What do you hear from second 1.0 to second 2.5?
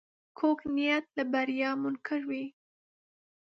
له بریا منکر وي